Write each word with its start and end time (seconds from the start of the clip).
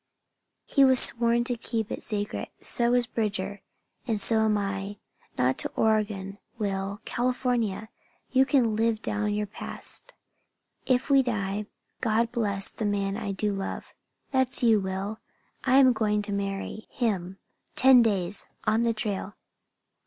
He 0.65 0.83
was 0.83 0.99
sworn 0.99 1.43
to 1.43 1.55
keep 1.55 1.91
it 1.91 2.01
secret; 2.01 2.49
so 2.59 2.89
was 2.89 3.05
Bridger, 3.05 3.61
and 4.07 4.19
so 4.19 4.45
am 4.45 4.57
I. 4.57 4.97
Not 5.37 5.59
to 5.59 5.69
Oregon, 5.75 6.39
Will 6.57 6.99
California! 7.05 7.87
You 8.31 8.43
can 8.47 8.75
live 8.75 9.03
down 9.03 9.35
your 9.35 9.45
past. 9.45 10.11
If 10.87 11.11
we 11.11 11.21
die, 11.21 11.67
God 11.99 12.31
bless 12.31 12.71
the 12.71 12.83
man 12.83 13.15
I 13.15 13.31
do 13.31 13.53
love. 13.53 13.93
That's 14.31 14.63
you, 14.63 14.79
Will! 14.79 15.19
And 15.65 15.75
I'm 15.89 15.93
going 15.93 16.23
to 16.23 16.31
marry 16.33 16.87
him. 16.89 17.37
Ten 17.75 18.01
days! 18.01 18.47
On 18.65 18.81
the 18.81 18.93
trail! 18.93 19.35